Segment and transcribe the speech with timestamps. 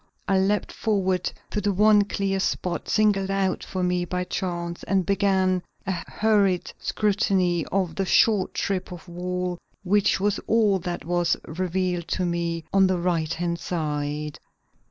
[0.27, 5.05] I leaped forward to the one clear spot singled out for me by chance and
[5.05, 11.37] began a hurried scrutiny of the short strip of wall which was all that was
[11.45, 14.39] revealed to me on the right hand side.